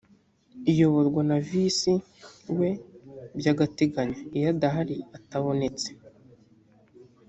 [0.71, 1.93] iyoborwa na visi
[2.57, 2.69] we
[3.37, 5.89] by’agateganyo iyo adahari atabonetse